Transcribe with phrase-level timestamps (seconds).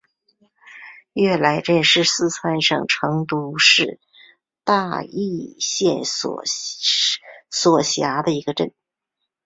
[1.13, 3.99] 悦来镇是四川省成都市
[4.63, 8.73] 大邑县所辖的一个镇。